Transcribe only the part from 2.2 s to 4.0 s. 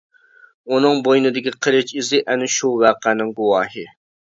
ئەنە شۇ ۋەقەنىڭ گۇۋاھى.